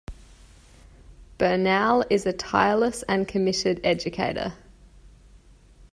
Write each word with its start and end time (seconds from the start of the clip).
Bernal 1.37 2.03
is 2.09 2.25
a 2.25 2.33
tireless 2.33 3.03
and 3.03 3.27
committed 3.27 3.79
educator. 3.83 4.53